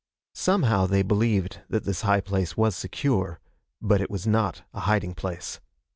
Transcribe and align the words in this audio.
Somehow 0.33 0.87
they 0.87 1.03
believed 1.03 1.61
that 1.69 1.83
this 1.83 2.01
high 2.01 2.21
place 2.21 2.57
was 2.57 2.75
secure. 2.75 3.39
But 3.79 4.01
it 4.01 4.09
was 4.09 4.25
not 4.25 4.63
a 4.73 4.79
hiding 4.79 5.13
place. 5.13 5.59